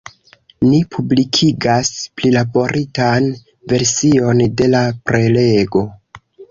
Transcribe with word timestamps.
Ni 0.69 0.77
publikigas 0.95 1.91
prilaboritan 2.21 3.29
version 3.75 4.45
de 4.63 4.73
la 4.75 4.85
prelego. 5.11 5.89